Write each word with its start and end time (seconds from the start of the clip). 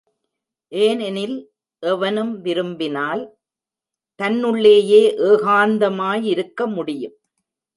ஏனெனில் 0.71 1.35
எவனும் 1.83 2.31
விரும்பினால் 2.41 3.21
தன்னுள்ளேயே 4.19 5.03
ஏகாந்தமாயிருக்க 5.29 6.65
முடியும். 6.77 7.15